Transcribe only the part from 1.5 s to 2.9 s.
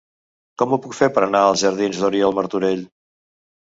jardins d'Oriol Martorell?